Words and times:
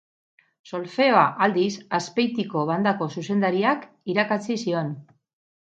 Solfeoa, 0.71 1.25
aldiz, 1.47 1.69
Azpeitiko 1.99 2.65
bandako 2.73 3.13
zuzendariak 3.19 3.87
irakatsi 4.15 4.63
zion. 4.65 4.93